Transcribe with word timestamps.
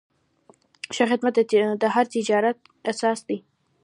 ښه 0.95 1.03
خدمت 1.11 1.35
د 1.81 1.83
هر 1.93 2.05
تجارت 2.15 2.57
اساس 2.91 3.19
دی. 3.27 3.37